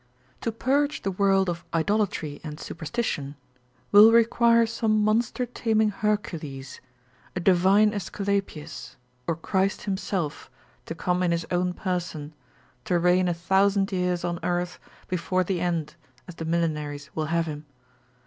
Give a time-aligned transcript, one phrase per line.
[0.41, 3.35] To purge the world of idolatry and superstition,
[3.91, 6.81] will require some monster taming Hercules,
[7.35, 8.95] a divine Aesculapius,
[9.27, 10.49] or Christ himself
[10.87, 12.33] to come in his own person,
[12.85, 15.93] to reign a thousand years on earth before the end,
[16.27, 17.67] as the Millenaries will have him.